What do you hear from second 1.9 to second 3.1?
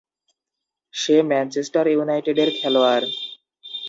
ইউনাইটেডের খেলোয়াড়।